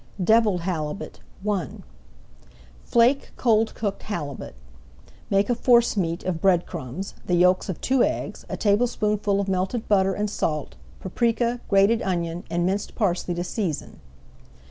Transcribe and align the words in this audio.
DEVILLED 0.23 0.61
HALIBUT 0.61 1.19
I 1.47 1.69
Flake 2.83 3.33
cold 3.37 3.75
cooked 3.75 4.01
halibut. 4.01 4.55
Make 5.29 5.47
a 5.47 5.53
forcemeat 5.53 6.23
of 6.23 6.41
bread 6.41 6.65
crumbs, 6.65 7.13
the 7.27 7.35
yolks 7.35 7.69
of 7.69 7.79
two 7.81 8.01
eggs, 8.03 8.43
a 8.49 8.57
tablespoonful 8.57 9.39
of 9.39 9.47
melted 9.47 9.87
butter, 9.87 10.13
and 10.15 10.27
salt, 10.27 10.75
[Page 11.01 11.05
179] 11.37 11.37
paprika, 11.59 11.67
grated 11.69 12.01
onion, 12.01 12.43
and 12.49 12.65
minced 12.65 12.95
parsley 12.95 13.35
to 13.35 13.43
season. 13.43 13.99